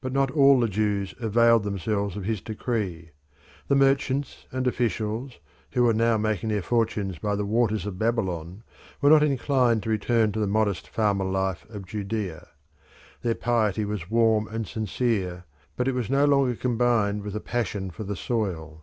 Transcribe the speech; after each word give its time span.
But 0.00 0.12
not 0.12 0.32
all 0.32 0.58
the 0.58 0.66
Jews 0.66 1.14
availed 1.20 1.62
themselves 1.62 2.16
of 2.16 2.24
his 2.24 2.40
decree. 2.40 3.12
The 3.68 3.76
merchants 3.76 4.46
and 4.50 4.66
officials 4.66 5.38
who 5.70 5.84
were 5.84 5.94
now 5.94 6.18
making 6.18 6.48
their 6.48 6.60
fortunes 6.60 7.18
by 7.20 7.36
the 7.36 7.44
waters 7.46 7.86
of 7.86 7.96
Babylon 7.96 8.64
were 9.00 9.10
not 9.10 9.22
inclined 9.22 9.84
to 9.84 9.90
return 9.90 10.32
to 10.32 10.40
the 10.40 10.48
modest 10.48 10.88
farmer 10.88 11.24
life 11.24 11.66
of 11.70 11.86
Judea. 11.86 12.48
Their 13.22 13.36
piety 13.36 13.84
was 13.84 14.10
warm 14.10 14.48
and 14.48 14.66
sincere, 14.66 15.44
but 15.76 15.86
it 15.86 15.94
was 15.94 16.10
no 16.10 16.24
longer 16.24 16.56
combined 16.56 17.22
with 17.22 17.36
a 17.36 17.40
passion 17.40 17.92
for 17.92 18.02
the 18.02 18.16
soil. 18.16 18.82